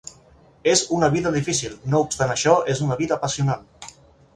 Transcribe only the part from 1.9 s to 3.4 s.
no obstant això, és una vida